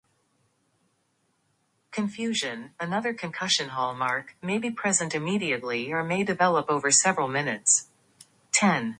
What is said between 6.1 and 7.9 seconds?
develop over several minutes.